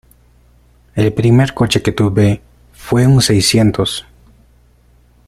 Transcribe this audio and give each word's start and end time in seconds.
El 0.95 1.13
primer 1.13 1.53
coche 1.53 1.83
que 1.83 1.91
tuve 1.91 2.41
fue 2.73 3.05
un 3.05 3.21
seiscientos. 3.21 4.07